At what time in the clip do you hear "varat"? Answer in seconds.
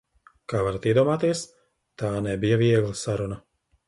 0.67-0.85